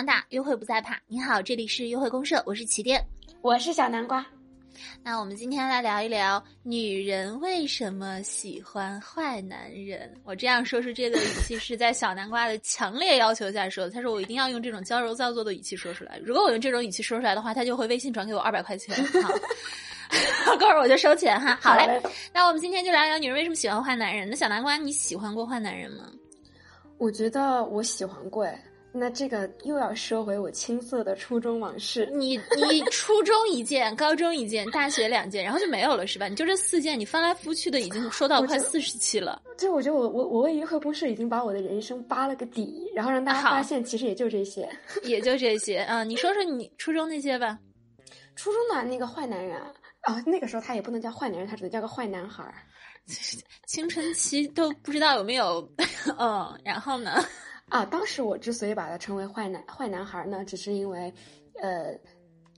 [0.00, 0.98] 量大，约会不再怕。
[1.06, 3.04] 你好，这里是约会公社，我是起点，
[3.42, 4.24] 我是小南瓜。
[5.04, 10.10] 那我们今天来聊一聊女人为什么喜欢坏男人。
[10.24, 13.90] 我这样说出这个语气是在小南瓜的强烈要求下说的。
[13.90, 16.18] 他说我一定要用这种娇柔造作的语气说出来。
[16.24, 18.96] 如果我用这种语气说出来的话，他就会微信转给我二百块钱。
[20.46, 21.58] 好，哥儿我就收钱哈。
[21.60, 24.30] 好嘞，那我们今天就聊聊女人为什么喜欢坏男人。
[24.30, 26.10] 那小南瓜，你喜欢过坏男人吗？
[26.96, 28.58] 我觉得我喜欢过哎。
[28.92, 32.06] 那这个又要说回我青涩的初中往事。
[32.12, 36.26] 你你初中一件，高中一件，大学两件，然后就没有了是吧？
[36.26, 39.40] 你就这四件，你翻来覆去的已经说到快四十期了。
[39.56, 44.68] 就我觉得我我我为约会公式已经把我的人生扒了个底，然后让大家发现其实也就这些，
[45.04, 46.02] 也就这些啊。
[46.02, 47.58] 你说说你初中那些吧。
[48.34, 49.56] 初中的那个坏男人
[50.00, 52.54] 啊，那个时候他也不能叫坏男人，他只能叫个坏男孩儿。
[53.66, 55.68] 青春期都不知道有没有
[56.18, 57.24] 嗯，然后呢？
[57.70, 61.12] 啊，当时我之所以把他称为坏男坏男孩呢，只是因为，
[61.62, 61.96] 呃，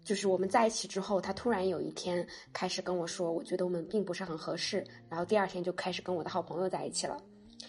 [0.04, 7.16] 就是我们在一起之后，他突然有一天开始跟我说，我觉得我们并不是很合适，然后第二天就开始跟我的好朋友在一起了。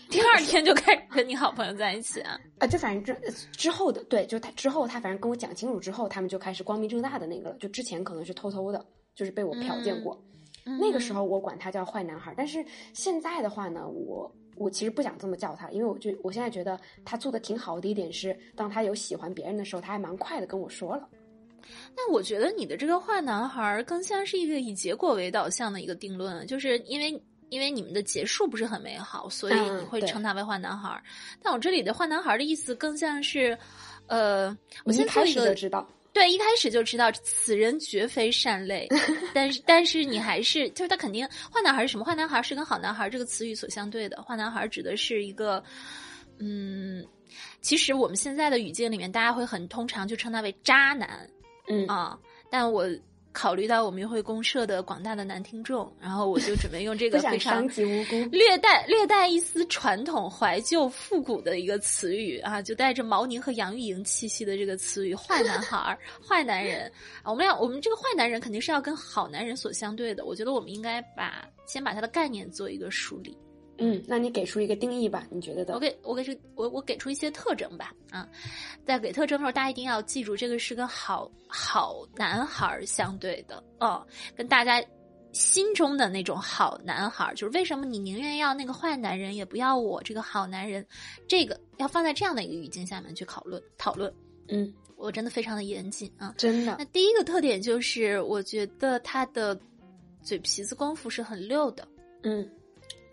[0.10, 2.40] 第二天就开始跟你好朋友在一起啊？
[2.60, 7.58] 啊，就反正之之后的，对，就他之后他反正跟我讲清楚之后，他们就开始光明正大的那个了。
[7.58, 8.84] 就之前可能是偷偷的，
[9.16, 10.18] 就是被我瞟见过。
[10.80, 14.34] 那个时候我管他叫坏男孩，但是现在的话呢，我。
[14.56, 21.08] 我其实不想这么叫他，因为我就我现在觉得他做的挺好的一点是，当他有喜欢别人的时候，他还蛮快的跟我说了。
[21.96, 31.02] 那我觉得你的这个坏男孩更像是一个以结果为导向的一个定论，就是因为因为你们的结束不是很美好，所以你会称他为坏男孩。
[31.42, 33.58] 但我这里的坏男孩的意思更像是，
[34.08, 35.88] 呃，我先开始就知道。
[36.14, 38.88] 对，一开始就知道此人绝非善类，
[39.34, 42.06] 但是但是你还是就是他肯定坏男孩是什么？
[42.06, 44.22] 坏男孩是跟好男孩这个词语所相对的。
[44.22, 45.64] 坏男孩指的是一个，
[46.38, 47.04] 嗯，
[47.62, 51.28] 其实我们现在的语境里面，大家会很通常就称他为渣男，
[51.68, 52.18] 嗯啊，
[52.50, 52.88] 但我。
[53.34, 57.68] 考虑到我们约会公社的广大的男听众，然后我就准备用这个非常
[58.32, 66.90] 略带略带一丝传统怀旧复古的一个词语啊，就带着毛宁和杨钰莹气息的这个词语“坏男孩儿”“坏男人”。
[67.26, 70.24] 我们要我们这个坏男人肯定是要跟好男人所相对的。
[70.26, 73.36] 我觉得我们应该把先把他的概念做一个梳理。
[73.80, 75.26] 嗯，那你给出一个定义吧？
[75.32, 75.74] 你觉得的？
[75.74, 77.92] 我给我给出我我给出一些特征吧。
[78.12, 78.30] 啊，
[78.86, 83.64] 在给特征的时候，大家一定要记住，这个是跟好好男孩相对的。
[83.80, 84.84] 哦，跟大家
[85.32, 90.86] 心中的那种好男孩，就是为什么你宁愿要那个坏男人，也不要我这个好男人？
[91.28, 94.14] 这个要放在这样的一个语境下面去讨论讨论。
[94.50, 96.76] 嗯，我真的非常的严谨啊，真的。
[96.78, 99.60] 那第一个特点就是，我觉得他的
[100.22, 101.88] 嘴皮子功夫是很溜的。
[102.22, 102.48] 嗯。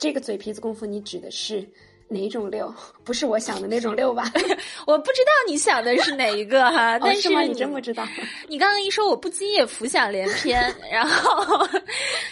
[0.01, 1.63] 这个嘴皮子功夫，你指的是
[2.09, 2.75] 哪种六？
[3.05, 4.25] 不是我想的那种六吧？
[4.87, 6.99] 我不知道你想的是哪一个哈。
[6.99, 8.03] 但是你真不知道？
[8.49, 10.75] 你刚刚一说，我不禁也浮想联翩。
[10.91, 11.69] 然后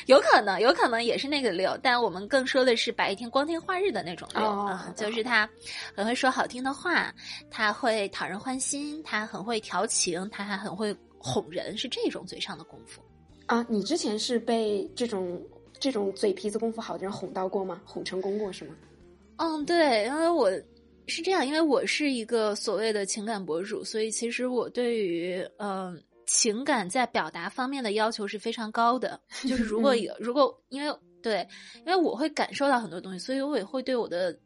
[0.06, 5.46] 有可能，有可能也是那个六，但我们更说的是白天光天化日的那种六啊，就是他
[5.94, 7.12] 很会说好听的话，
[7.50, 13.02] 他会讨人欢心，他很会调情，他还很会哄人，是这种嘴上的功夫
[13.44, 13.64] 啊。
[13.68, 15.38] 你之前是被这种。
[15.80, 17.80] 这种嘴皮子功夫好的人哄到过吗？
[17.84, 18.74] 哄成功过是吗？
[19.36, 20.50] 嗯，对，因为我
[21.06, 29.20] 是这样，因为我是一个所谓的情感博主，所以其实我对于嗯情感在表达方面的要求是非常高的。
[29.46, 31.46] 就是如果 有如果因为对，
[31.78, 34.38] 因为我会感受到很多东西，所以我也会对我的。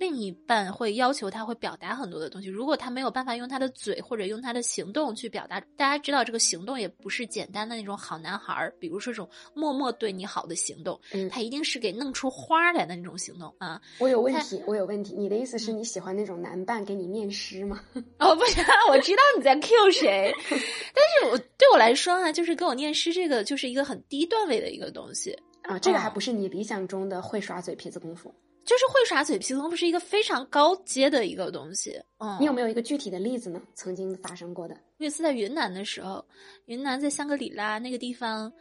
[0.00, 13.78] 另一半会要求他会表达很多的东西，如果他没有办法用他的嘴或者用他的行动去表达，大家知道这个行动也不是简单的那种好男孩儿，比如说这种默默对你好的行动，嗯，他一定是给弄出花来的那种行动啊。
[13.98, 17.78] 我有问题，我有问题，你的意思是你喜欢那种男伴给你念诗吗？
[18.18, 28.34] 哦，不是，我知道你在 Q 谁， 但是我对我来说啊，就是给我念诗这个就是一个很低段位的一个东西啊，这个还不是你理想中的会耍嘴皮子功夫。
[28.70, 32.00] 就是会耍嘴皮子功夫是一个非常高阶的一个东西。
[32.18, 33.60] 嗯，你有没有一个具体的例子呢？
[33.74, 34.76] 曾经发生过的？
[34.98, 36.24] 有一次在云南的时候，
[36.66, 38.52] 云南在香格里拉那个地方，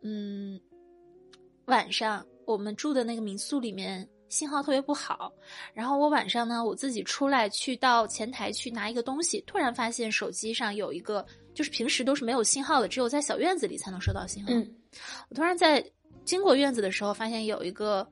[0.00, 0.58] 嗯，
[1.66, 5.30] 晚上我们住的那个民宿里面信号特别不好。
[5.74, 11.22] 然后我晚上呢，我自己出来去到前台去拿一个东西，突然发现手机上有一个，
[11.52, 14.50] 就是平时都是没有信号的，只有在小院子里才能收到信号。
[14.50, 14.66] 嗯，
[15.28, 15.84] 我突然在
[16.24, 18.10] 经过院子的时候，发现有一个。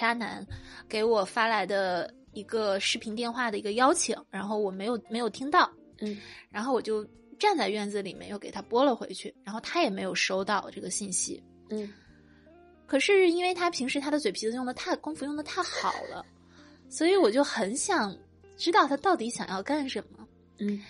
[0.00, 0.46] 渣男
[0.88, 6.16] 给我发来的一个视频电话的一个邀请，然后我没有没有听到，嗯，
[6.48, 7.06] 然后我就
[7.38, 11.92] 站在院子里面又给他拨了回去，然后他也没有收到这个信息，嗯，
[12.86, 16.24] 可是因为他平时他的嘴皮子用的太功夫用的太好了，
[16.88, 18.16] 所以我就很想
[18.56, 20.26] 知道他到底想要干什么，
[20.60, 20.80] 嗯，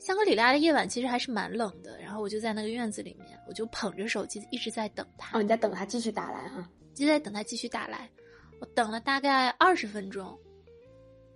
[0.00, 5.38] 香格里拉的夜晚其实还是蛮冷的，然后我就在那个院子里面，我就捧着手机一直在等他。
[5.38, 6.68] 哦，你在等他继续打来哈？
[6.94, 8.10] 就在等他继续打来，
[8.60, 10.38] 我等了大概二十分钟，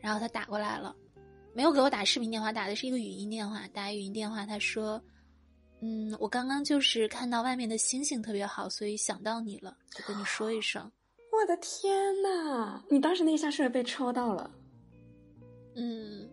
[0.00, 0.94] 然后他打过来了，
[1.52, 3.66] 没有给我打视频电话，打的是一个语音电话。
[3.68, 5.02] 打语音电话，他说
[5.82, 10.90] ：“嗯，我刚刚就是看到外面的星星特别好，所以想到你了，就跟你说一声。”
[11.32, 14.50] 我的天呐，你当时那一下是不是被抽到了？
[15.74, 16.28] 嗯。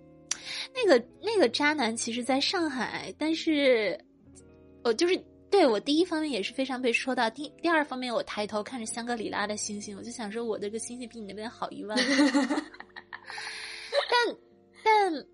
[0.74, 3.98] 那个那个渣男其实在上海，但是，
[4.83, 5.16] 我就是
[5.56, 7.30] 对我第一方面也是非常被说到。
[7.30, 11.98] 第第二方面，我抬头看着香格里拉的星星，我就想说，我这个星星比你那边好一万。
[14.12, 14.36] 但
[14.84, 15.25] 但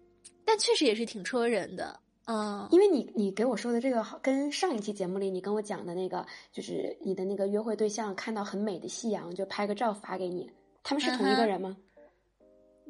[0.45, 10.47] 但确实也是挺戳人的，嗯，因为你你给我说的这个，跟上一期节目里你跟我讲的那个，就是你的那个约会对象看到很美的夕阳就拍个照发给你，
[10.83, 11.75] 他们是同一个人吗？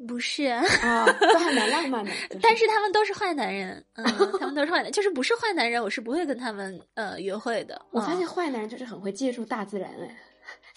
[0.06, 0.44] 不是。
[0.44, 2.10] 啊，都还蛮浪漫的，
[2.42, 4.04] 但是他们都是坏男人，嗯，
[4.40, 7.80] 他们都是坏男，就是不是坏男人，我是不会跟他们呃约会的。
[7.90, 10.16] 我发现坏男人就是很会借助大自然，哎，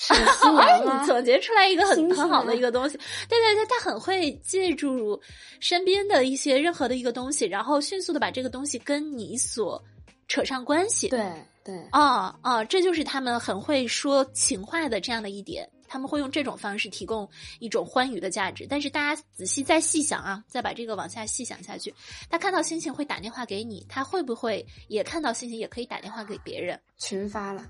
[0.62, 5.19] 哎，你总结出来一个很很好的一个东西，对对对，他很会借助
[5.60, 9.83] 身边的一些任何的一个东西，然后迅速的把这个东西跟你所
[10.28, 11.10] 扯上关系。
[11.10, 11.19] 对
[11.63, 15.68] 对，啊啊，这就是他们很会说情话的这样的一点。
[15.88, 17.30] 他们会用这种方式提供
[17.60, 21.94] 一种欢愉的价值，但是大家仔细再细想啊，再把这个往下细想下去，
[22.30, 26.80] 他看到星星会打电话给你，他会不会也看到星星也可以打电话给别人？
[26.98, 27.66] 群发了，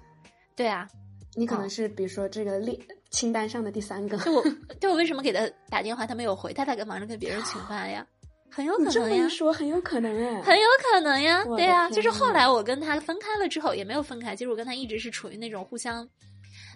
[0.55, 0.87] 对啊，
[1.35, 2.79] 你可能是比如说这个列
[3.09, 4.17] 清单上的第三个。
[4.19, 4.43] 就我，
[4.79, 8.05] 就我为什么给他打电话，他没有回，他在忙着跟别人群发呀？
[8.49, 16.07] 很有可能呀，说很有可能哎，很有可能呀，对呀，就是后来我跟他分开了之后，也没有分开，其实我跟他一直是处于那种互相。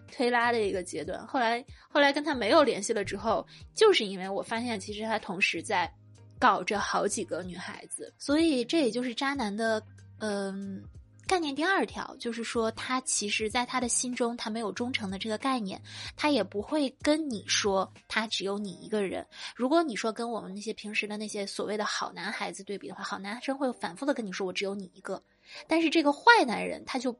[0.10, 5.92] 推拉的一个阶段，后来后来跟他没有联系了之后，就是因为我发现其实他同时在
[6.38, 9.82] 搞着好几个女孩子，所以这也就是渣男的
[10.20, 10.84] 嗯
[11.28, 15.82] 概念第二条，就是说他其实在他的心中他没有忠诚的这个概念，
[16.18, 19.26] 他也不会跟你说他只有你一个人。
[19.56, 25.22] 如果你说跟我们那些平时的那些所谓的好男孩子对比的话，好男生会反复的跟你说我只有你一个，
[25.68, 27.18] 但是这个坏男人他就。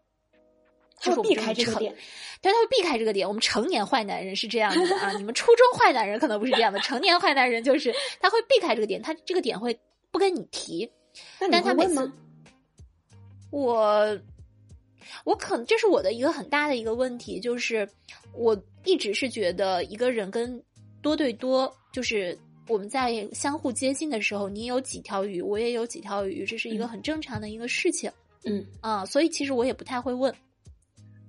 [1.02, 1.96] 他会避开这个点，
[2.42, 3.28] 但，他会避开这个点。
[3.28, 6.80] 我们成年坏男人是这样的啊，你们初中坏男人可能不是这样的。
[6.80, 9.78] 成年坏男人就是他会避开这个点，他这个点会
[10.12, 10.90] 不跟你提。
[11.40, 12.12] 但他每次，
[13.52, 14.18] 我
[15.24, 17.88] 我可能这是我的一个很大的一个问题，就是
[18.34, 20.62] 我一直是觉得一个人跟
[21.02, 22.38] 多对多，就是
[22.68, 28.10] 我们在相互接近的时候，你有几条鱼，我也有几条鱼，这是一个很正常的一个事情。
[28.46, 30.34] 嗯啊，所以其实我也不太会问。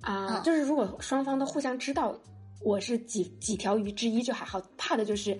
[0.01, 2.19] 啊，就是如果双方都互相知道
[2.63, 5.37] 我是几几条鱼之一就还好，怕的就是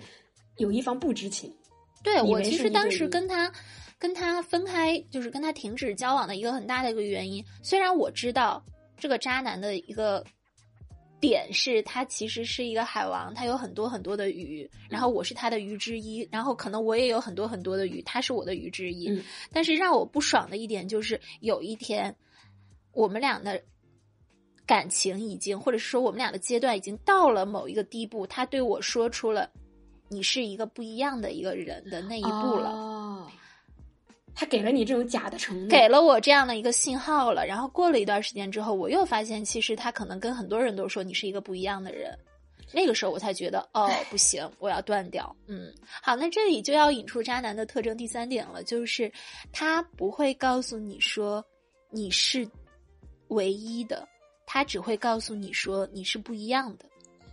[0.58, 1.52] 有一方不知情。
[2.02, 3.52] 对我其实当时跟他
[3.98, 7.44] 跟他分开，就是跟他停止交往的一个很大的一个原因。
[7.62, 8.64] 虽然我知道
[8.96, 10.24] 这个渣男的一个
[11.20, 19.22] 点是他其实是一个海王，他有很多很多的鱼，然后我是他的鱼之一，然后可能我也有很多很多的鱼，他是我的鱼之一。
[19.52, 22.14] 但是让我不爽的一点就是有一天
[22.92, 23.60] 我们俩的。
[24.66, 29.50] 感情已经，或者是说我们俩的阶段已经到了某一个地步，他对我说出了
[30.08, 32.70] “你是一个不一样的一个人”的那一步了。
[32.70, 33.26] 哦，
[34.34, 37.46] 他给了你这种假的承诺，给了我这样的一个信号了。
[37.46, 42.16] 然后过了一段时间之后，我又发现其实他可能跟很多人都说你是一个不一样的人。
[42.74, 45.34] 那个时候我才觉得哦，不行，我要断掉。
[45.46, 49.12] 嗯，好，那这里就要引出渣男的特征第三点了，就是
[49.52, 51.44] 他不会告诉你说
[51.90, 52.48] 你是
[53.28, 54.08] 唯一的。
[54.52, 56.84] 他只会告诉你说你是不一样的，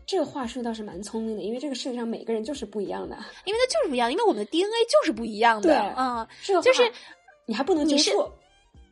[0.06, 6.26] 这个话说倒是蛮聪明的，因为这个世界上每个人就是不一样的，因为他就是不一样，因为我们的 DNA 就是不一样的，啊，
[6.64, 6.90] 就是
[7.46, 8.34] 你还不能接受。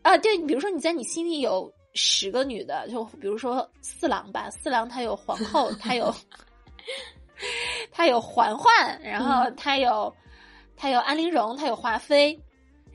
[0.01, 6.13] 啊，对，比如说你在你心里有十个女的，就比如说四郎吧，四郎他有皇后，他有
[7.93, 10.13] 他有嬛嬛，然后他有
[10.75, 12.37] 他有安陵容，他有华妃。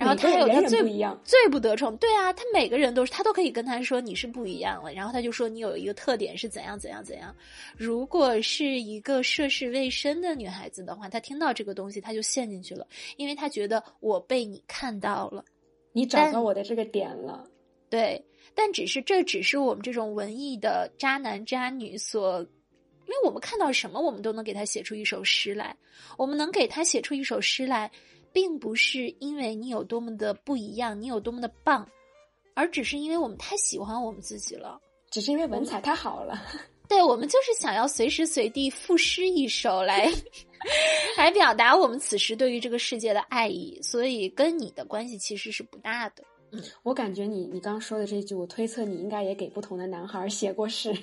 [0.02, 0.82] 然后他有他最
[1.24, 7.34] 最不得宠，对啊，他每个人都是他都可以跟他说你是不一样了，然后他就说你有一个特点是怎样怎样怎样。
[7.76, 15.44] 如果是一个涉世未深的女孩子的话，她听到这个东西，她就陷进去了，因为她觉得我被你看到了，
[15.92, 17.46] 你找到我的这个点了。
[17.88, 18.22] 对，
[18.54, 25.76] 但只是这只是我们这种文艺的渣男渣女所，因为我们看到什么，我们都能给他写出一首诗来，
[26.16, 27.90] 我们能给他写出一首诗来。
[28.32, 31.86] 并不是因为你有多么的不一样，你有多么的棒，
[32.54, 36.40] 而只是因为我们太喜欢我们自己了，只是因为文采太好了。
[36.88, 40.12] 对，我们就是想要随时随地赋诗一首来，
[41.16, 46.22] 来表达我们此时对于这个世界的爱意，所以跟你的关系其实是不大的。
[46.50, 50.94] 嗯，我感觉你你刚说的这句，我推测你应该也给不同的男孩写过诗。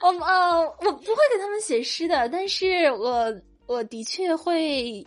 [0.00, 3.34] 我呃，我不会给他们写诗的，但是我
[3.66, 5.04] 我的确会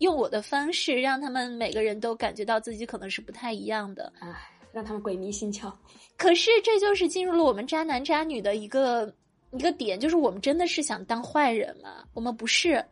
[0.00, 4.12] 用我的方式让他们每个人都感觉到自己可能是不太一样的。
[4.18, 4.28] 唉，
[4.72, 5.72] 让他们鬼迷心窍。
[6.16, 9.10] 可是这就是进入了我们渣男渣女的一个
[9.52, 12.04] 一个点，就是我们真的是想当坏人吗？
[12.12, 12.84] 我们不是。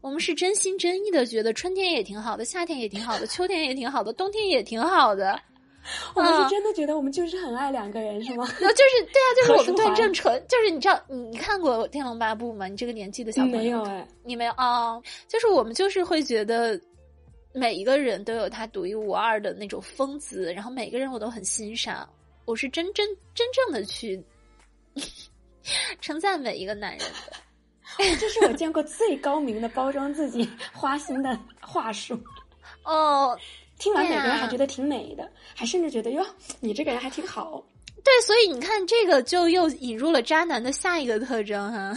[0.00, 5.40] 我们是真心真意的觉得春天也挺好的，夏天也挺好的，秋天也挺好的，冬天也挺好的。
[6.14, 8.44] 我们是真的觉得我们就是很爱两个人，是吗？
[8.60, 12.66] 然后就是对啊，就是我们对郑纯，就是你知道，你你看过《天龙八部》吗？
[12.66, 15.00] 你这个年纪的小朋友没有哎，你没有啊？
[15.28, 16.80] 就是我们就是会觉得
[17.52, 22.08] 每一个人都有他独一无二的那种风姿，然后每个人我都很欣赏。
[22.46, 24.22] 我是真真真正的去
[26.00, 27.36] 称赞每一个男人的。
[28.18, 32.18] 这是我见过最高明的包装自己花心的话术
[32.82, 33.38] 哦！
[33.78, 36.24] 听完每个人还觉得挺美的，还甚至觉得哟，
[36.60, 37.64] 你这个人还挺好。
[38.02, 41.94] 对，所以你看，这个就又引入了渣男的下一个特征哈，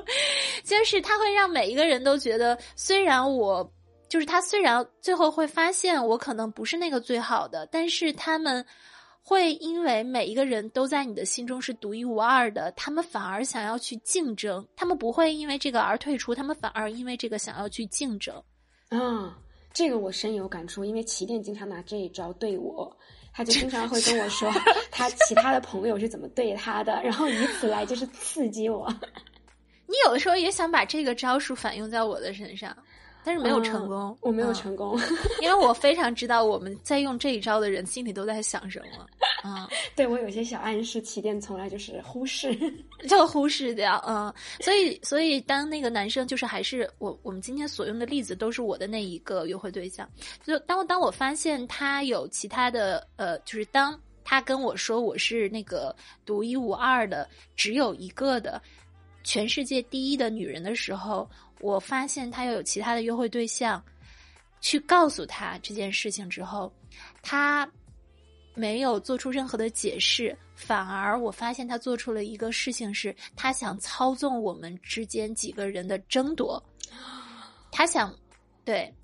[0.64, 3.72] 就是他会让每一个人都觉得，虽然我
[4.08, 8.64] 就是他，虽然最后会发现我可能不是那个最好的，但是他们。
[9.20, 18.34] 会因为每一个人都在你的心中是独一无二的，他们反而想要去竞争，他们不会因为这个而退出，他们反而因为这个想要去竞争。
[18.88, 19.36] 啊，
[19.78, 22.92] 这个我深有感触，因为起点经常拿这一招对我，
[23.32, 24.50] 他就经常会跟我说
[24.90, 28.92] 他其他的朋友是怎么对他的，然后以此来就是刺激我。
[29.86, 32.76] 你有的时候也想把这个招数反用在我的身上。
[33.28, 34.98] 但是没有成功，我没有成功，
[35.42, 39.06] 因为我非常知道我们在用这一招的人心里都在想什么。
[39.44, 42.58] 啊，对我有些小暗示，起点从来就是忽视，
[43.06, 44.02] 就忽视掉。
[44.08, 50.08] 嗯，所以，所以当那个男生就是还是我，我们今天所用的例子都是我的那一个约会对象。
[50.42, 55.94] 就当当我发现他有其他的，呃，就是当他跟我说我是那个
[56.24, 58.60] 独一无二的，只有一个的，
[59.28, 61.28] 全世界第一的女人的时候。
[61.60, 63.84] 我发现他又有其他的约会对象，
[64.60, 66.72] 去告诉他这件事情之后，
[67.20, 67.68] 他
[68.54, 76.62] 没有做出任何的解释，反而我发现他做出了一个事情，是他想操纵我们之间几个人的争夺，
[77.72, 78.16] 他想，
[78.64, 78.94] 对，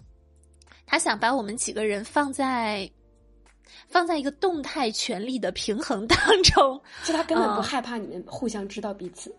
[0.86, 2.88] 他想把我们几个人放在
[3.88, 9.34] 放在一个动态权力的平衡当中，就他根本不害怕你们互相知道彼此。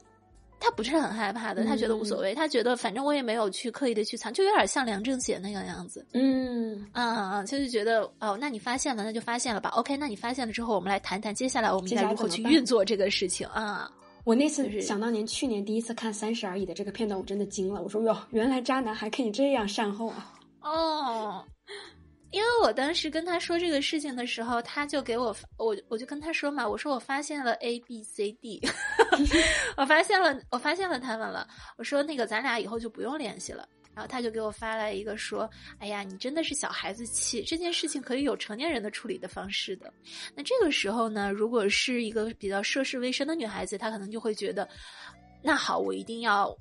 [0.65, 6.03] 他不是很害怕的，他觉得无所谓，他觉得反正我也没有去刻意的去藏，就有点像梁正贤那个样子。
[6.13, 9.69] 嗯啊啊，就是觉得哦，那你发现了，那就发现了吧。
[9.75, 13.91] OK，那你发现了之后，我们来谈谈接下来我们应该如何去运作这个事情啊。
[14.23, 17.83] 我那次想当年去年第一次看《三十而已》的这个片段，我真的惊了。
[17.83, 20.33] 我说哟，原来渣男还可以这样善后啊！
[20.61, 21.45] 哦。
[22.31, 28.59] 因为我当时跟他说这个事情的时候，他就给我我我就跟他说嘛，我说我发现了 A B C D，
[29.77, 33.67] 我发现了我发现了他们了，我说那个咱俩以后就不用联系了。
[33.93, 39.93] 然后他就给我发来一个说，哎呀，你真的是小孩子气，这件事情可以有成年人的处理的方式的。
[40.35, 44.67] 那这个时候呢，如果是一个比较涉世未深的女孩子，她可能就会觉得，
[45.41, 46.55] 那好，我一定要。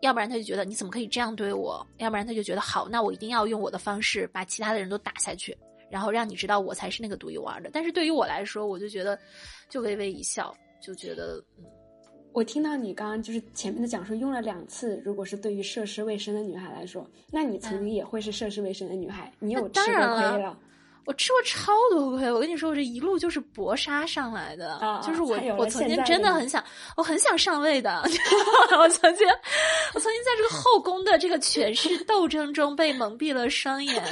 [0.00, 1.86] 要不然他就觉得你怎么可以这样对我？
[1.96, 5.56] 要不然他就觉得好，那我一定要用我的方式把其他的人都打下去，
[5.90, 7.70] 然后让你知道我才是那个独一无二的。
[7.72, 9.18] 但是对于我来说，我就觉得
[9.70, 11.64] 就微微一笑，就觉得嗯。
[12.32, 20.58] 我听到你刚刚就是前面的讲述用了两次，如果是对于涉世未深的女孩来说，那你曾经也会是涉世未深的女孩，你有吃过亏了。
[21.06, 26.64] 我吃过超多亏，我跟你说，我这一路就是搏杀上来的，就是我我曾经真的很想，
[26.96, 28.02] 我很想上位的，
[28.78, 29.26] 我曾经
[29.94, 34.02] 我曾经在这个后宫的这个权势斗争中被蒙蔽了双眼。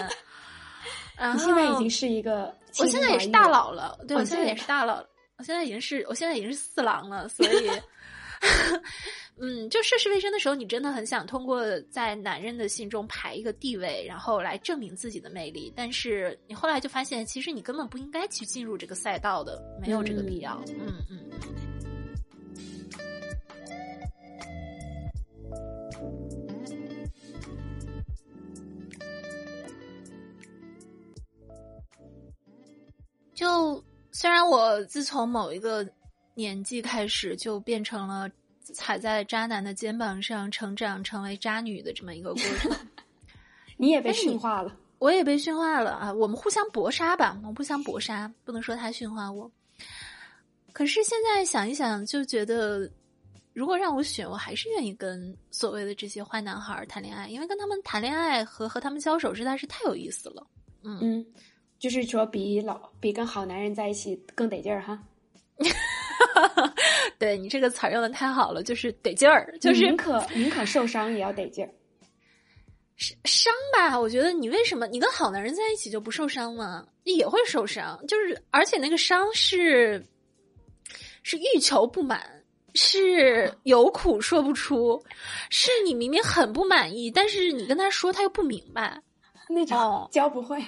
[1.16, 5.02] 然后现在已经是一个，我现在也是大佬了，对我现在也是大佬，
[5.42, 7.68] 我现在已经是我现在已经是四郎了，所以。
[9.40, 15.72] 嗯，就涉世未深的时候，你真的很想通过在男人的心中排一个地位，然后来证明自己的魅力。
[15.74, 20.62] 但是你后来就发现，其实你根本不应该去进入这个赛道的，没有这个必要。
[20.68, 21.28] 嗯嗯。
[33.34, 33.82] 就
[34.12, 35.84] 虽然我自从某一个
[36.34, 38.30] 年纪开始，就变成了。
[38.74, 42.70] 踩在渣男的肩膀上成长，成为渣女的这么一个过程，
[43.76, 46.12] 你也被驯化了，我也被驯化了啊！
[46.12, 49.50] 我们互相搏杀吧，我们互相搏杀，不能说他驯化我。
[50.72, 52.88] 可是现在想一想，就觉得
[53.52, 60.46] 如果让我选，我还是愿意跟所谓的这些坏男孩谈恋爱，因为跟他们谈恋爱和和他们交手实在是太有意思了。
[60.84, 61.26] 嗯嗯，
[61.82, 64.96] 就是说比老比跟好男人在一起更得劲儿哈。
[67.18, 71.74] 对你这个词儿用的太好了，就是得劲儿，就是宁可宁可受伤也要得劲儿。
[73.24, 76.86] 伤吧，我觉得你为什么你跟好男人在一起就不受伤吗？
[77.02, 80.00] 也会受伤，就是而且那个伤是
[81.24, 82.24] 是欲求不满，
[82.74, 85.04] 是 有苦说不出，
[85.50, 89.02] 是你明明很不满意，但是你跟他说他又不明白，
[89.48, 90.64] 那种教不会。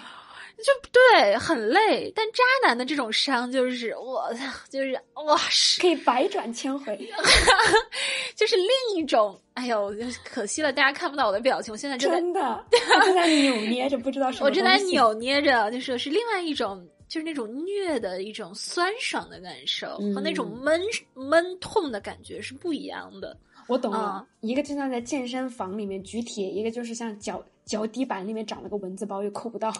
[0.59, 2.13] 就对，很累。
[2.15, 4.93] 但渣男的这种伤，就是我操，就是
[5.27, 6.97] 哇，是可以百转千回，
[8.37, 9.39] 就是另一种。
[9.55, 9.95] 哎呦，
[10.25, 11.71] 可惜了，大家看不到我的表情。
[11.73, 12.65] 我现在真的
[13.05, 14.47] 正在扭捏着，不知道什么。
[14.47, 20.81] 我正在扭捏着，就是是另外一种，就是那种虐的一种酸爽的感受，和那种闷
[21.15, 23.37] 闷痛的感觉是不一样的。
[23.69, 29.73] 我懂了，一个就像在健身房里面举铁，一个就是像脚脚底板里面长了个蚊子包，又扣不到。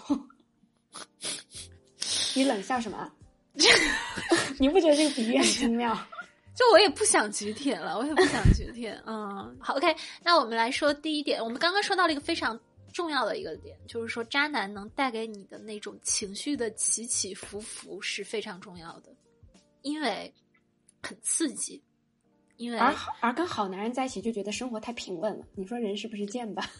[2.35, 3.11] 你冷笑什么？
[4.59, 5.97] 你不觉得这个比喻很精妙？
[6.55, 8.97] 就我也不想举铁了，我也不想举铁。
[9.05, 9.93] 嗯，好，OK。
[10.23, 12.57] 那我们来说第一点，我们刚刚说到了一个非常
[12.93, 19.13] 重要的一个点，就是说渣男能带给你的那种情绪的起起伏伏是非常重要的，
[19.81, 20.33] 因为
[21.01, 21.81] 很刺激。
[22.57, 25.45] 因为而而跟好男人在一起就觉得生活太平稳了。
[25.55, 26.69] 你说人是不是贱吧？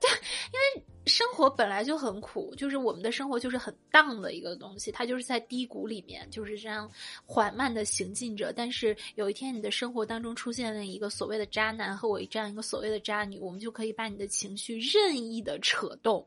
[0.00, 0.10] 对，
[0.52, 0.84] 因为。
[1.06, 6.88] 生活本来就很苦，就是我们的生活就是很荡的一个东西，它就是在低谷里面就是这样
[7.26, 8.52] 缓慢的行进着。
[8.52, 16.24] 但是有一天你的生活当中出现了一个所谓的渣男和我这样一个所谓的渣女，我们就可以把你的情绪任意的扯动，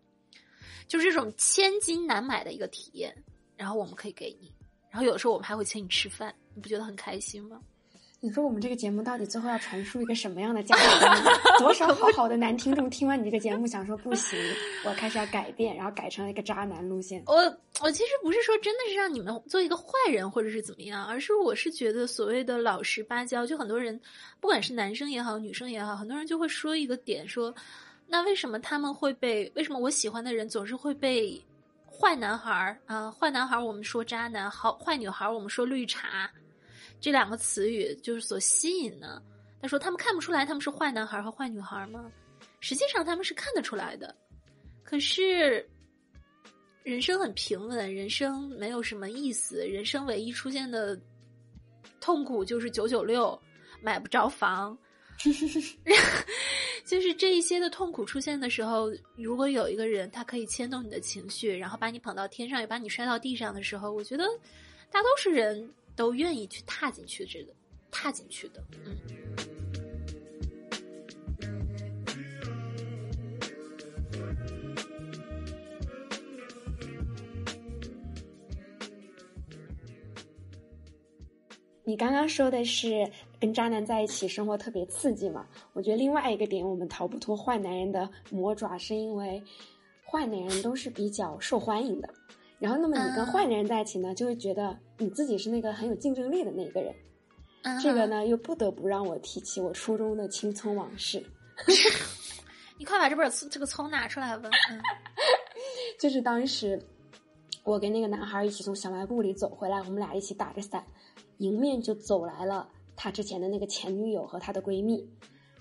[0.87, 3.15] 就是这种千金难买的一个体验。
[3.57, 4.51] 然后我们可以给你，
[4.89, 7.61] 然后有的时候我们还会请你吃饭，你不觉得很开心吗？
[8.25, 11.23] 你说我们这个节目到底最后要传输一个什么样的价值观？
[11.61, 14.35] 多少好好的男听众听完你这个节目，想说不行，
[14.83, 17.21] 我开始要改变，然后改成了一个渣男路线。
[17.27, 17.35] 我
[17.81, 24.01] 我其实不是说真的是让你们做一个坏人或者是怎么样，而是我是觉得所谓的老实巴交，就很多人
[24.39, 27.53] 不管是男生也好，女生也好，很多人就会说一个点，说
[28.07, 29.51] 那为什么他们会被？
[29.55, 31.39] 为什么我喜欢的人总是会被
[31.87, 33.11] 坏男孩儿啊？
[33.11, 36.27] 坏男孩儿我们说渣男，好坏女孩儿我们说绿茶。
[37.05, 39.21] 这两个词语就是所吸引的。
[39.61, 42.11] 他说：“他们看不出来他们是坏男孩和坏女孩吗？
[42.61, 44.15] 实际上他们是看得出来的。
[44.83, 45.69] 可是，
[46.81, 49.67] 人生很平稳，人生没有什么意思。
[49.67, 50.99] 人生唯一出现的
[52.01, 53.39] 痛苦就是九九六，
[53.83, 54.75] 买不着房。
[56.85, 64.25] 就是这一些的痛苦出现的时候，如果有一个人他可以牵动你的情绪，然后把你捧到天上，也把你摔到地上的时候，我觉得
[64.89, 67.53] 大多数人。”都愿意去踏进去，这个
[67.89, 68.95] 踏进去的，嗯。
[81.87, 83.07] 你刚刚说的是
[83.39, 85.45] 跟渣男在一起生活特别刺激嘛？
[85.71, 89.41] 我觉得另外一个点，我们逃不脱坏男人的魔爪，是因为
[90.03, 92.09] 坏男人都是比较受欢迎的。
[92.57, 96.93] 然后，那么你跟坏男人在一起呢，就会觉得你自己是那个很有竞争力的那一个人。
[97.81, 101.23] 这个呢，又不得不让我提起我初中的青葱往事。
[102.77, 104.49] 你快把这本这个葱拿出来吧。
[105.99, 106.79] 就是当时
[107.63, 110.85] 我跟那个男孩一起从小卖部里走回来，我们俩一起打着伞，
[111.37, 115.09] 迎面就走来了他之前的那个前女友和她的闺蜜。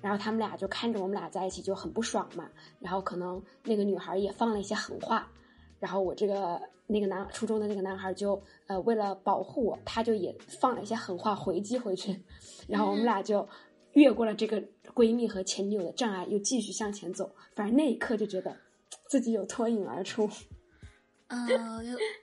[0.02, 2.50] 然后他们俩就看着我们俩在一起就很不爽嘛。
[2.80, 5.32] 然后可能那个女孩也放了一些狠话。
[5.84, 6.60] 然后我这个。
[6.86, 12.14] 那个男初中的那个男孩就呃为了保护我，他就也放了一些狠话回击回去，
[12.68, 13.48] 然后我们俩就
[13.94, 14.62] 越过了这个
[14.94, 17.34] 闺蜜和前女友的障碍，又继续向前走。
[17.56, 18.54] 反正那一刻就觉得
[19.08, 20.28] 自己有脱颖而出。
[21.28, 21.48] 嗯，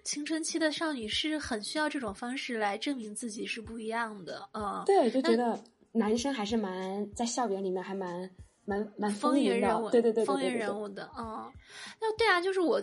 [0.04, 4.47] 青春期的少女是很需要这种方式来证明自己是不一样的。
[4.54, 5.60] 嗯，对，就觉得
[5.91, 8.30] 男生还是蛮在校园里面还蛮
[8.63, 11.10] 蛮蛮风云人物，对对对，风云人物的。
[11.17, 11.52] 嗯，
[12.00, 12.80] 那对啊，就是我。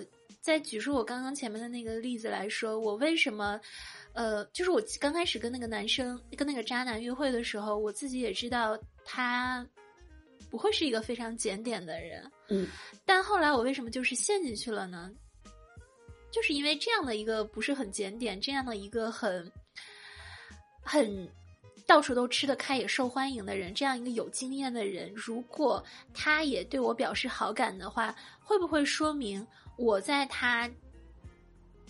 [0.48, 3.60] 再举出我刚刚前面的那个例子来说，我为什么，
[4.14, 9.66] 呃，就是我刚开始跟那个男生、跟那个渣男约会的时候，我自己也知道他
[10.50, 12.66] 不会是一个非常检点的人，嗯，
[13.04, 15.10] 但后来我为什么就是陷进去了呢？
[16.32, 19.52] 就是因为这样的一个不是很检点，这样的一个很
[20.80, 21.28] 很
[21.86, 25.84] 到处都吃得开也受欢迎的人，这样一个有经验的人，如果
[26.14, 29.46] 他也对我表示好感的话，会不会说明？
[29.78, 30.70] 我在他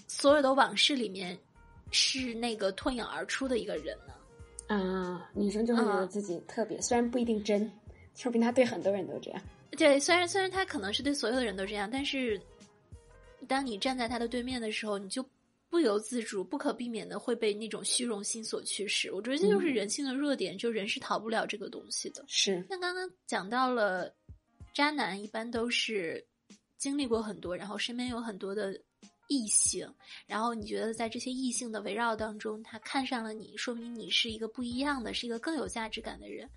[0.07, 1.37] 所有的往事里面，
[1.91, 4.15] 是那个脱颖而出的一个人呢。
[4.69, 7.61] 啊，女生就会觉得自己特别，虽然不一定真，
[8.15, 9.43] 说不定他对很多人都这样。
[9.71, 12.41] 对，虽然虽然他可能是对所有的人都这样，但是
[13.47, 15.25] 当你站在他的对面的时候，你就
[15.71, 19.11] 不由自主、不可避免的会被那种虚荣心所驱使。
[19.13, 22.23] 我觉得这就是人性的弱点，就人是逃不了这个东西的。
[22.27, 22.63] 是。
[22.69, 24.13] 那刚刚讲到了，
[24.75, 26.23] 渣男一般都是
[26.79, 28.73] 经历过很多，然后身边有很多的
[29.29, 29.93] 异性，
[30.27, 36.49] 然后你觉得在这些异性的围绕当中，他看上了你，说明你是一个不一样的，是一个更有价值感的人。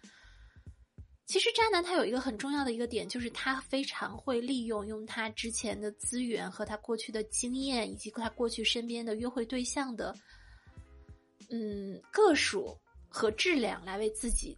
[1.25, 10.13] 其实渣男他有一个很重要的一个点，就是他非常会利用用他之前的资源和他过去的经验，以及他过去身边的约会对象的，
[11.49, 14.57] 嗯，个数和质量来为自己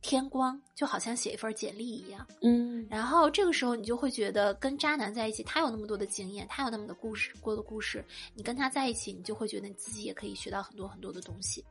[0.00, 2.26] 添光，就好像写一份简历一样。
[2.42, 11.64] 嗯，然后这个时候你就会觉得跟渣男在一起，他有那么多的经验，他有那么多故事过的故事，你跟他在一起，你就会觉得你自己也可以学到很多很多的东西。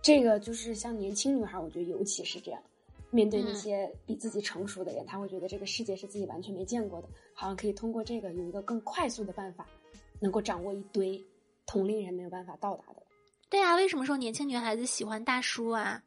[0.00, 2.62] 这个就是像年轻女孩，我觉得尤其是这样。
[3.10, 9.66] 面对那些比自己成熟的人，他会觉得这个世界是自己完全没见过的，好像可以通过这个有一个更快速的办法，
[10.18, 11.22] 能够掌握一堆
[11.66, 13.02] 同龄人没有办法到达的。
[13.50, 16.02] 对啊，为什么说年轻女孩子喜欢大叔啊？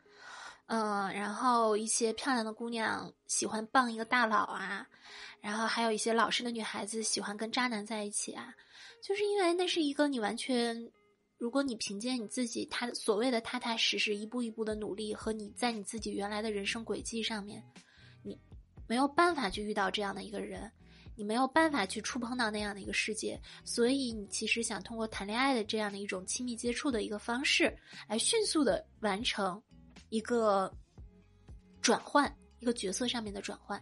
[0.68, 4.88] 嗯，然后一些漂亮的姑娘喜欢傍一个大佬啊，
[5.42, 8.54] 然后还有一些老实的女孩子喜欢跟渣男在一起啊，
[9.02, 10.92] 就是因为那是一个你完全。
[11.38, 17.62] 如果你凭借你自己，他所谓的踏踏实实、一步一步的努力，和你在你自己原来的人生轨迹上面，
[18.24, 18.40] 你
[18.88, 20.72] 没有办法去遇到这样的一个人，
[21.14, 29.62] 你没有办法去触碰到那样的一个世界，所以你其实想通过谈恋爱的这样的一种亲密接触的一个方式，来迅速的完成
[30.10, 30.72] 一个
[31.82, 33.82] 转换，一个角色上面的转换。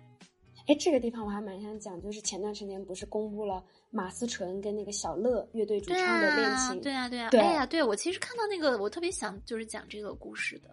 [0.66, 6.80] 哎，这个地方我还蛮想讲，就是前段时间不是公布了马思纯跟那个小乐乐队主唱的恋情？
[6.80, 7.46] 对啊，对啊，对啊。
[7.46, 10.70] 哎呀，对我其实看到那个，我特别想就是讲这个故事的，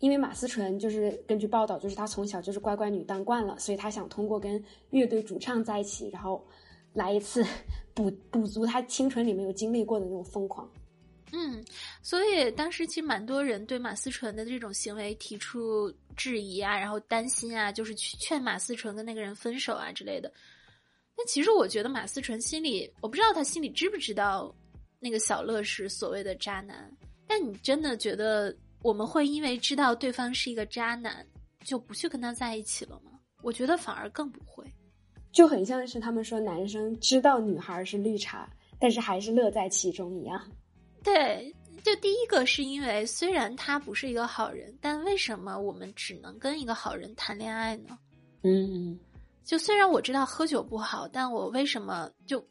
[0.00, 6.46] 因为马思纯就是根据报道，就是她从小就是乖乖女当惯了，所以她想通过跟乐队主唱在一起，然后
[6.92, 7.42] 来一次
[7.94, 10.70] 补补足她青春里没有经历过的那种疯狂。
[11.32, 11.64] 嗯，
[12.02, 20.30] 所以当时其实蛮多人对马思纯的这种行为提出质疑啊，然后担心啊，就是去劝马思纯跟那个人分手啊之类的。
[21.16, 24.54] 但其实我觉得马思纯心里，我不知道他心里知不知道
[25.00, 26.90] 那个小乐是所谓的渣男。
[27.26, 31.26] 但你真的觉得我们会因为知道对方是一个渣男，
[31.64, 33.10] 就不去跟他在一起了吗？
[33.42, 34.64] 我觉得反而更不会，
[35.32, 40.40] 就很像是他们说男生知道女孩是绿茶，但是还是乐在其中一样。
[41.02, 47.98] 对，就第一个是因为虽然他不是一个好人，但为什么我们只能跟一个好人谈恋爱呢？
[48.42, 48.98] 嗯，
[49.44, 52.44] 就虽然我知道喝酒不好，但我为什么就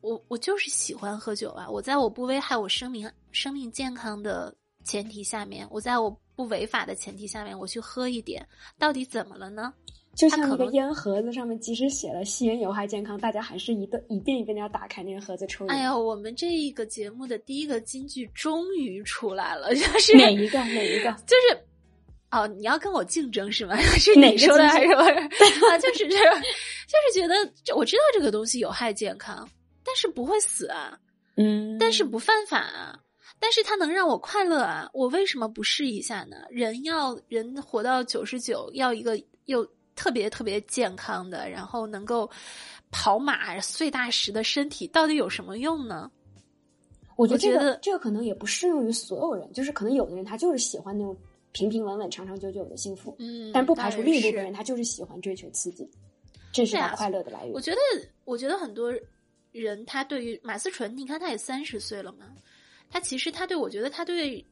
[0.00, 1.68] 我我就是喜欢喝酒啊？
[1.68, 8.46] 我在我不危害我生命生命健康的前提下面，我在我不违法的前提下面，我去喝一点，
[8.78, 9.72] 到底怎么了呢？
[10.14, 15.66] 就像那个烟盒子上面，即使写了吸烟有害健康，大家还是一个一遍一遍的要打开那个盒子抽。
[15.68, 20.58] 哎呀，我们这一个节目的第一个金句终于出来了，就是哪一个？
[20.58, 21.10] 哪一个？
[21.26, 21.58] 就是
[22.30, 23.74] 哦，你要跟我竞争是吗？
[23.98, 25.00] 是你说的还是我？
[25.00, 27.34] 啊，就是这个，就是觉得
[27.74, 29.48] 我知道这个东西有害健康，
[29.82, 30.94] 但是不会死啊，
[31.36, 32.98] 嗯，但是不犯法啊，
[33.40, 36.36] 但是它能让我快乐啊，我为什么不试一下呢？
[36.50, 39.66] 人要人活到九十九，要一个又。
[39.94, 42.28] 特别特别健康的，然后能够
[42.90, 46.10] 跑马碎大石的身体，到底有什么用呢？
[47.16, 51.16] 我觉得这个可能也不适用于所有人，就是可能有的人他就是喜欢那种
[51.52, 55.88] 平平稳稳、长长久久的幸福，嗯，但不排除另一部分人他就是喜欢追求刺激，
[56.52, 57.52] 这是他快乐的来源。
[57.52, 57.78] 我觉得，
[58.24, 58.92] 我觉得很多
[59.52, 62.26] 人他对于马思纯，你看他也三十岁了嘛，
[62.90, 64.44] 他其实他对我觉得他对。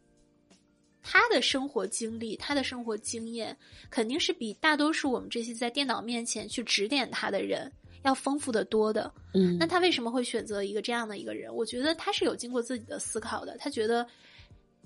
[1.03, 3.57] 他的生活经历，他的生活经验，
[3.91, 7.71] 肯定是比大多数我们这些在电脑面前去指点他的人
[8.03, 9.13] 要丰富的多的。
[9.35, 11.55] 嗯，那他为什么会选择一个这样的一个人？
[11.55, 13.57] 我觉得他是有经过自己的思考的。
[13.59, 14.07] 他觉得，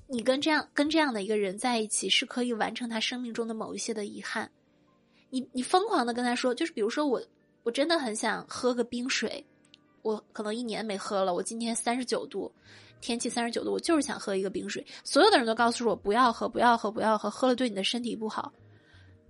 [0.07, 4.50] 你跟这样跟这样的一个人在一起，是可以完成他生命中的某一些的遗憾。
[5.31, 7.20] 你你疯狂的跟他说，就是比如说我，
[7.64, 9.44] 我真的很想喝个冰水，
[10.03, 12.53] 我可能一年没喝了，我今天三十九度。
[13.05, 14.83] 天气三十九度，我就是想喝一个冰水。
[15.05, 18.51] 所有的人都告诉我不要喝，不要喝，不要喝，喝了对你的身体不好。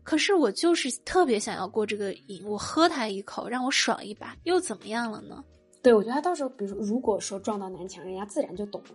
[0.05, 5.43] 可是我就是特别想要过这个瘾，我喝它一口，让我爽一把，又怎么样了呢？
[5.83, 8.95] 对，我觉得他到时候，比如说，如果说撞到南墙，人家自然就懂了，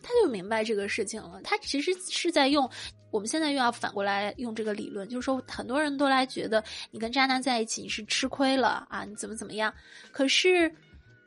[0.00, 1.40] 他就明白这个事情了。
[1.42, 2.70] 他其实是在用，
[3.10, 9.74] 我们现在又要反过来用这个理论，就是说，很多人都来觉得你跟渣男在一起，你是吃亏了啊，你怎么怎么样？
[10.12, 10.72] 可是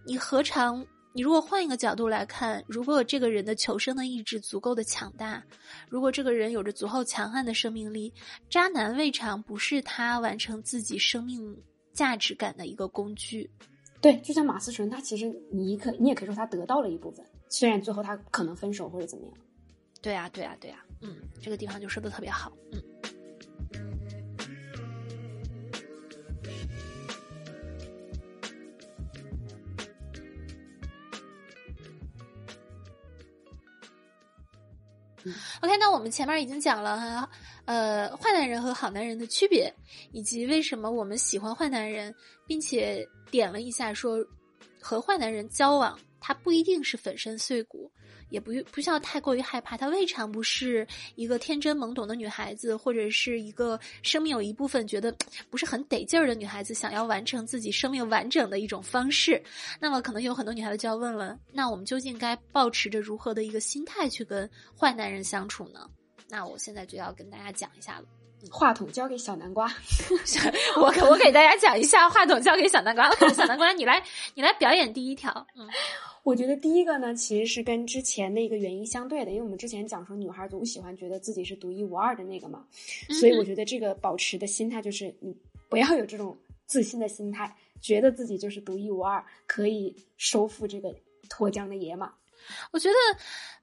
[0.06, 0.86] 你何尝？
[1.18, 5.44] 你如果换一个角度来看，如果这个人的求生的意志足够的强大，
[5.90, 8.14] 如果这个人有着足够强悍的生命力，
[8.52, 11.58] 渣男未尝不是他完成自己生命
[11.92, 13.50] 价值感的一个工具。
[14.00, 19.34] 对，就像马思纯，他其实你可你也可以说他得到了一部分，虽然最后他可能分手或者怎么样。
[20.04, 22.80] 对啊，对啊，对啊，嗯，这个地方就说的特别好，嗯。
[35.62, 37.30] OK，那我们前面已经讲了哈，
[37.66, 39.74] 呃，坏男人和好男人的区别，
[40.12, 42.14] 以及为什么我们喜欢坏男人，
[42.46, 44.18] 并且点了一下说，
[44.82, 47.92] 和坏男人交往，他不一定是粉身碎骨。
[48.30, 55.14] 也不不需要太过于害怕，她未尝不是一个天真懵懂的女孩子，或者是一个生命有一部分觉得
[55.50, 59.42] 不是很得劲儿的女孩子，想要完成自己生命完整的一种方式。
[59.80, 65.90] 那么，可能有很多女孩子就要问了：那我们究竟该保持着如何的一个心态去跟坏男人相处呢？
[66.30, 68.06] 那我现在就要跟大家讲一下了。
[68.52, 69.74] 话筒交给小南瓜，
[70.76, 73.10] 我我给大家讲一下，话筒交给小南瓜。
[73.34, 74.04] 小南瓜，你来，
[74.36, 75.48] 你来表演第一条。
[75.56, 75.68] 嗯。
[76.28, 82.68] 我觉得第一个呢，其实是跟之前的一个原因相对的，因为我们之前讲说女孩总喜欢觉得自己是独一无二的那个嘛，
[83.18, 85.34] 所以我觉得这个保持的心态就是你
[85.70, 90.94] 不要有这种自信的心态，觉得自己就是独一无二，可以收复这个
[91.30, 92.14] 脱缰的野马。
[92.74, 92.96] 我觉得，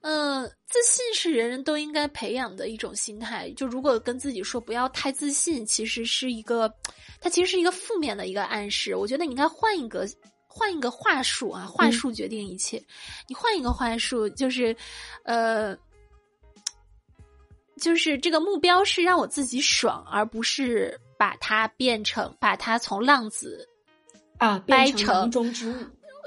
[0.01, 3.47] 嗯，自信是人人都应该培养的一种心态。
[3.51, 6.73] 就如果跟自己说不要太自信，其实是一个，
[7.21, 8.95] 它其实是一个负面的一个暗示。
[8.95, 10.09] 我觉得你应该换一个。
[10.57, 12.81] 换一个话术啊，话术决定一切。
[13.27, 14.73] 你换一个话术，就是，
[15.25, 15.77] 呃，
[17.75, 23.67] 就是这个目标是让我自己爽，而不是把它变成把它从浪子
[24.37, 25.75] 啊掰成中之物，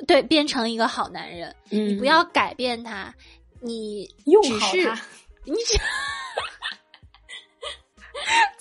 [0.06, 1.56] 对，变成一个好男人。
[1.70, 3.14] 你不要改变他，
[3.62, 5.00] 你用好他，
[5.44, 5.78] 你只。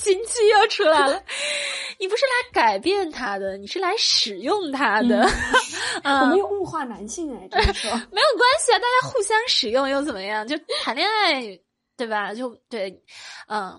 [0.07, 1.21] 亲戚又出来了，
[1.99, 5.27] 你不是来改变他的，你是来使用他的。
[6.03, 10.47] 我没有物化男性哎，这么说 没有关系啊，大家互相使用又怎么样？
[10.47, 11.59] 就谈恋爱
[11.97, 12.33] 对吧？
[12.33, 13.03] 就对，
[13.47, 13.77] 嗯，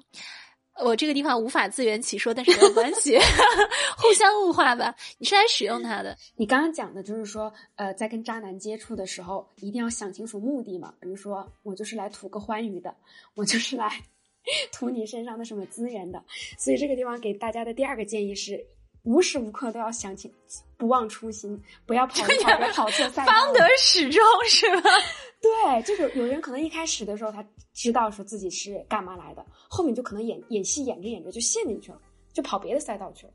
[0.84, 3.18] 我这个地方无法自圆其说，但是没有关系，
[3.96, 4.94] 互相物化吧。
[5.16, 6.14] 你是来使用他的。
[6.36, 10.92] 你刚刚讲的就是说，呃，在跟渣男接触的时候，一定要想清楚目的嘛。
[11.00, 12.94] 比如说，我就是来图个欢愉的，
[13.34, 14.02] 我就是来。
[14.72, 16.22] 图你身上的什么资源的？
[16.58, 18.64] 所以这个地方给大家的第二个建议是，
[19.04, 20.32] 无时无刻都要想起，
[20.76, 23.32] 不忘初心，不要跑跑着跑错赛道。
[23.32, 24.82] 方得始终是吗？
[25.40, 32.00] 对，就是有人可能一开始的时候他知道说自己是干嘛来的，后面就可能演演戏演着演着就陷进去了，
[32.32, 33.32] 就跑别的赛道去了。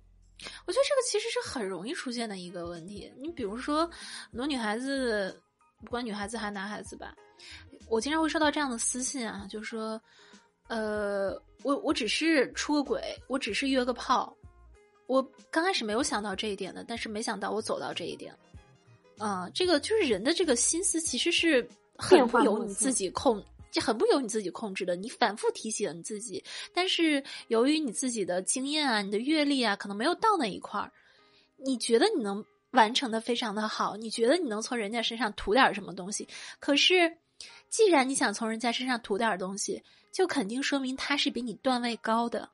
[0.65, 3.09] 我觉得这个其实是很容易出现的一个问题。
[3.17, 3.89] 你比如说，
[4.29, 5.41] 很多女孩子，
[5.85, 7.15] 不管女孩子还是男孩子吧，
[7.87, 10.01] 我经常会收到这样的私信啊，就是说。
[10.73, 14.35] 呃，我我只是出个轨，我只是约个炮，
[15.05, 18.35] 我刚开始没有想到这一点的，但是没想到我走到这一点，
[19.19, 24.95] 啊，这个就是人的这个心思其实是很不由你自己控，就很不由你自己控制的。
[24.95, 30.91] 你反复提醒你自己，但是由于你自己的经验啊，你的阅历啊，可能没有到那一块儿，
[31.55, 36.27] 你觉得你能完成的非常的好，你觉得你能从人家身上图点什么东西，
[36.59, 37.15] 可是
[37.69, 39.79] 既然你想从人家身上图点东西。
[40.13, 42.47] 就肯定说明他是比你段位高的，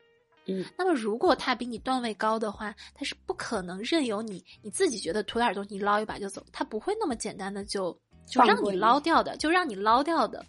[0.45, 7.95] 嗯，那么如果他比你段位高的话，他是不可能任由你你自己觉得图点东西你捞一把就走，他不会那么简单的就
[8.25, 10.43] 就让你捞掉的，就让你捞掉的。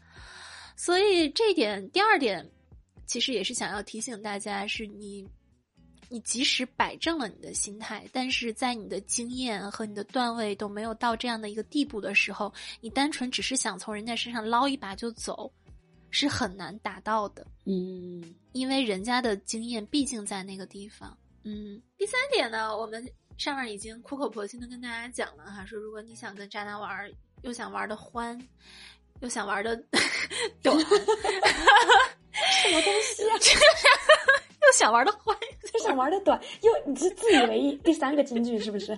[0.76, 2.48] 所以这一点，第二点，
[3.06, 5.28] 其实也是想要提醒大家，是你，
[6.08, 15.52] 你即使摆正了你的心态，但是在你的经验和你的段位都没有到这样的一个地步的时候，你单纯只是想从人家身上捞一把就走。
[16.10, 21.80] 是很难达到的，嗯，因为人家的经验毕竟在那个地方，嗯。
[21.96, 23.06] 第三点呢，我们
[23.38, 27.10] 上面已经苦口婆心的跟大家讲了哈，说如果你想跟渣男玩，
[27.42, 28.38] 又想玩的欢，
[29.20, 29.76] 又想玩的
[30.62, 33.36] 短， 什么东西啊？
[34.62, 35.36] 又想玩的欢，
[35.72, 38.96] 又想玩的短，又你是自以为第三个金句是不是？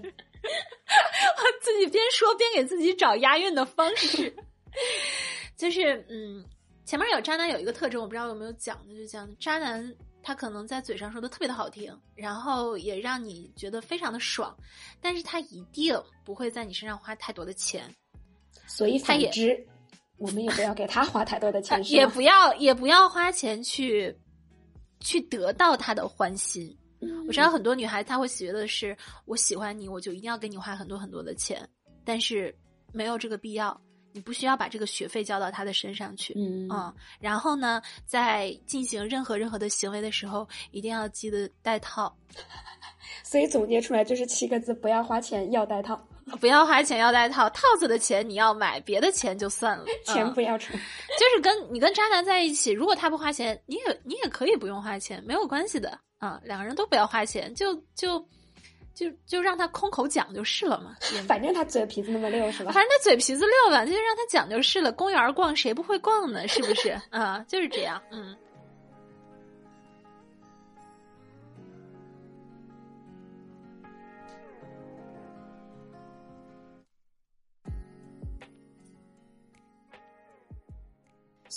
[1.61, 4.35] 自己边说边给自己找押韵的方式，
[5.57, 6.45] 就是嗯。
[6.85, 14.57] 前面有渣男有一个特征，我不知道有没有讲的，就讲渣男他可能在嘴上说的特别的好听，然后也让你觉得非常的爽，
[15.01, 17.85] 但是他一定不会在你身上花太多的钱，
[18.67, 19.67] 所以反之，
[20.19, 24.15] 我们也不要给他花太多的钱，也不要也不要花钱去
[25.01, 26.77] 去得到他的欢心。
[27.27, 31.69] 我知道很多女孩她会觉得是我喜欢你，我就一定要给你花很多很多的钱，
[32.05, 32.55] 但是
[32.93, 33.81] 没有这个必要，
[34.13, 36.33] 你不需要把这个学费交到他的身上去。
[36.37, 42.15] 嗯嗯，然后呢，在进行任何任何的行为的时候，一定要记得带套。
[43.25, 46.01] 所以总结出来就是七个字：不要花钱，要带套。
[46.41, 47.51] 不要花钱，要带套。
[47.51, 50.73] 套子的钱你要买，别的钱就算了， 钱不要出。
[50.73, 56.41] 就是跟你跟渣男在一起，如果他不花钱，你也你也可以不用花钱，没有关系的啊。
[56.45, 58.25] 两个人都不要花钱，就就
[58.95, 60.97] 就就让他空口讲就是了嘛。
[61.27, 62.73] 反正他嘴皮子那么溜是吧？
[62.73, 64.93] 反正他嘴皮子溜吧，就让他讲就是了。
[64.93, 66.47] 公园逛谁不会逛呢？
[66.49, 67.45] 是不是 啊？
[67.49, 68.37] 就是这样，嗯。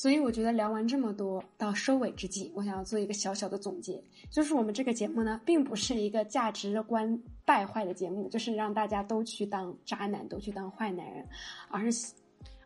[0.06, 11.28] 所以我觉得聊完这么多，到收尾之际，我想要做一个小小的总结，就是我们这个节目呢，并不是一个价值观败坏的节目，就是让大家都去当渣男，都去当坏男人，
[11.70, 12.14] 而是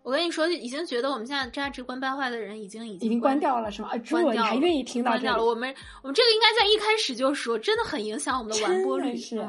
[0.04, 3.88] 我跟你说，已经觉得我们现在价值观败坏的人已经已经已经关掉了，是吗？
[3.94, 5.46] 啊，关你还愿意听到这个？
[5.46, 5.74] 我们
[6.04, 9.16] 我们这个应该在一开始就说，真的很影响我们的完播率。
[9.16, 9.42] 是，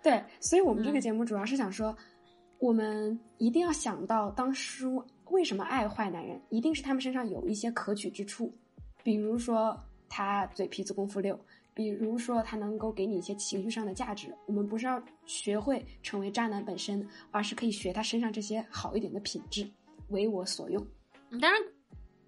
[0.00, 1.92] 对，所以我们这个节目主要是想说，
[2.60, 5.04] 我们一定要想到当初。
[5.30, 6.40] 为什么爱坏男人？
[6.50, 8.52] 一定是他们身上有一些可取之处，
[9.02, 11.38] 比如说他嘴皮子功夫溜，
[11.74, 14.34] 比如说他能够给你一些情绪上的价值。
[14.46, 19.68] 我们不是要学会成为渣男本身，而是可以学他身上这些好一点的品质，
[20.08, 20.86] 为我所用。
[21.40, 21.60] 当然，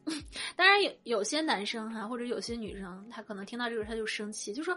[0.57, 4.75] 当然有有些男生哈，或者有些女生，他可能听到这个他就生气，就说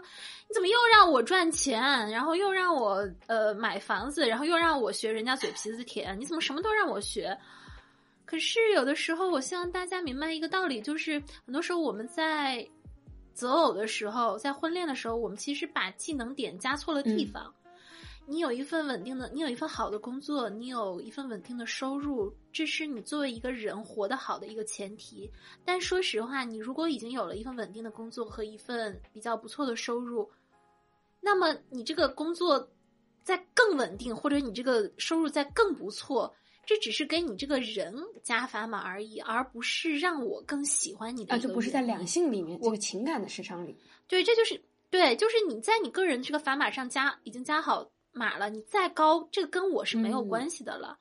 [0.48, 7.36] 你怎么又让我赚钱，然后又让我呃买房子，然后又让我学人家嘴皮子甜，你怎么什么都让我学？
[8.32, 12.66] 可是有的时候，我希望大家明白一个道理，就是很多时候我们在
[13.34, 17.52] 择偶的时候，在婚恋的时候，我们其实把技能点加错了地方。
[18.26, 25.30] 你有一份稳定的，你有一份好的工作，你有一份稳定的收入，这是你作为一个人活得好的一个前提。
[25.62, 30.26] 但说实话，你如果已经有了一份稳定的工作和一份比较不错的收入，
[31.20, 32.66] 那么你这个工作
[33.22, 36.34] 在更稳定，或者你这个收入在更不错。
[36.64, 41.34] 这只是给你这个人加砝码而已，而不是让我更喜欢你的。
[41.34, 43.76] 啊，就不是在两性里面，这个情感的市场里。
[44.06, 48.48] 对，这就是对，就是你在你个人这个砝码上加，已经加好码了。
[48.48, 50.98] 你再高，这个跟我是没有关系的了。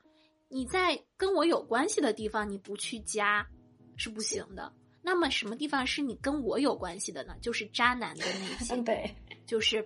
[0.50, 3.48] 你在跟我有关系的地方，你不去加
[3.96, 4.74] 是不行的。
[5.02, 7.36] 那么什么地方是你跟我有关系的呢？
[7.42, 8.76] 就是渣男的那些。
[8.84, 9.16] 对。
[9.44, 9.86] 就是，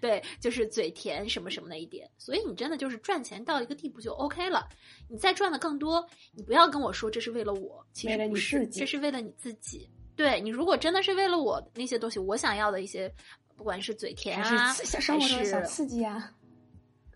[0.00, 4.66] 对，就是嘴甜什么什么的一点，所以你真的就是赚钱到一个地步就 OK 了。
[5.10, 9.90] 你再赚的更多，你不要跟我说这是为了我，其实不是，这是为了你自己。
[10.16, 13.12] 对你如果真的是为了我那些东西，我想要的一些，
[13.56, 16.32] 不管是嘴甜啊，还是小刺激啊，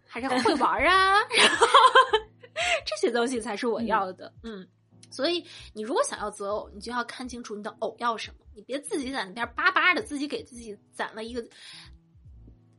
[0.06, 1.20] 还是会玩啊，
[2.84, 4.30] 这些东西才是我要的。
[4.42, 4.68] 嗯。
[5.12, 5.44] 所以，
[5.74, 8.36] 你如果想要择偶，你就要看清楚你的偶要什么。
[8.54, 11.42] 你别自己在那边叭叭的，自己给自己攒了一个，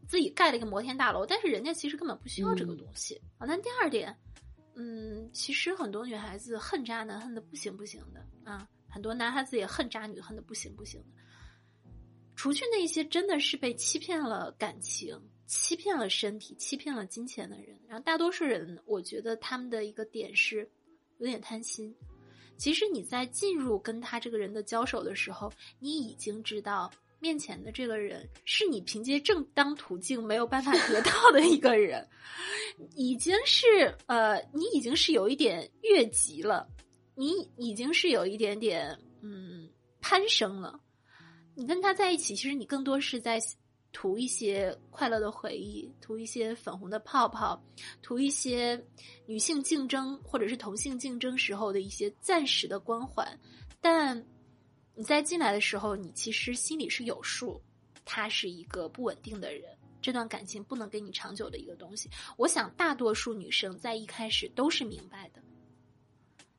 [0.07, 3.47] 自己盖了一个摩天大楼，但是人家其实根本不需要这个东西啊。
[3.47, 4.15] 那第二点，
[4.75, 11.07] 嗯，其实很多女孩子恨渣男恨的不行不行的啊，很多男孩子也恨渣女恨的不行不行的。
[12.35, 20.69] 除去那些真的是被欺骗了感情、欺骗了身体、欺骗了金钱的人，然后大多数人，我觉得他们的一个点是
[21.17, 21.95] 有点贪心。
[22.57, 32.07] 其实你在进入跟他这个人的交手的时候，你已经知道面前的这个人是你凭借正当途径没有办法得到的一个人，
[32.95, 36.67] 已经是呃，你已经是有一点越级了，
[37.15, 39.69] 你已经是有一点点嗯
[40.01, 40.79] 攀升了。
[41.55, 43.39] 你跟他在一起，其实你更多是在。
[43.93, 47.63] 涂一些快乐的回忆，涂一些粉红的泡泡，
[48.01, 48.83] 涂一些
[49.27, 53.39] 女性竞争或者是同性竞争时候的一些暂时的光环，
[53.79, 54.25] 但
[54.95, 57.61] 你在进来的时候，你其实心里是有数，
[58.03, 62.09] 他是一个不稳定的人，这段感情不能给你长久的一个东西。
[62.35, 65.41] 我想大多数女生在一开始都是明白的。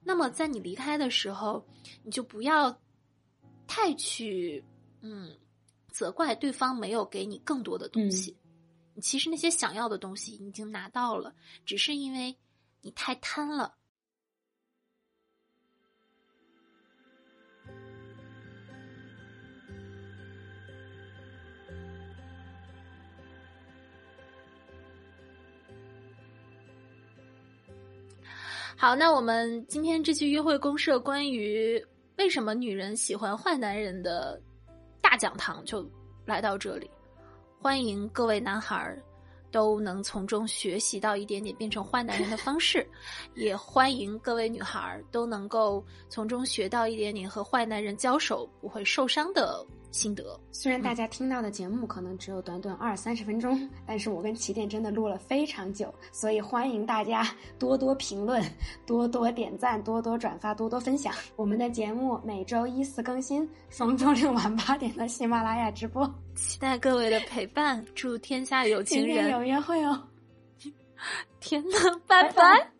[0.02, 1.66] 那么在你离开的时候，
[2.04, 2.80] 你就不要
[3.66, 4.64] 太去
[5.00, 5.36] 嗯。
[5.94, 8.36] 责怪对方没有给你更多的东西，
[8.94, 11.32] 你其实那些想要的东西已经拿到了，
[11.64, 12.36] 只是因为
[12.80, 13.76] 你太贪了。
[28.76, 31.80] 好，那我们今天这期约会公社关于
[32.18, 34.42] 为什么女人喜欢坏男人的。
[35.14, 35.88] 大讲堂就
[36.24, 36.90] 来到这里，
[37.62, 39.00] 欢迎各位男孩
[39.52, 42.84] 都能从中学习到一点点变成坏男人的方式。
[43.36, 49.64] 也欢迎各位女孩都能够从中学到一点点和坏男人交手不会受伤的。
[49.94, 50.38] 心得。
[50.50, 57.24] 虽然大家听到的节目可能只有短短二三十分钟，但是我跟起点真的录了非常久，所以欢迎大家
[57.58, 58.42] 多多评论、
[58.84, 61.14] 多多点赞、多多转发、多多分享。
[61.36, 67.84] 我们的节目每周一四更新，双周六晚八点的喜马拉雅直播，期待各位的陪伴。
[67.94, 70.02] 祝天下有情人有约会哦！
[71.38, 72.73] 天呐，拜拜。